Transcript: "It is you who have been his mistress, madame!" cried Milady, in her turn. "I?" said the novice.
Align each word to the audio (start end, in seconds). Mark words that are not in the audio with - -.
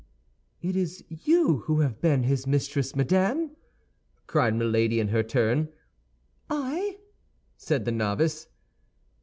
"It 0.63 0.75
is 0.75 1.03
you 1.09 1.57
who 1.67 1.81
have 1.81 2.01
been 2.01 2.23
his 2.23 2.47
mistress, 2.47 2.95
madame!" 2.95 3.51
cried 4.25 4.55
Milady, 4.55 4.99
in 4.99 5.09
her 5.09 5.21
turn. 5.21 5.69
"I?" 6.49 6.97
said 7.55 7.85
the 7.85 7.91
novice. 7.91 8.47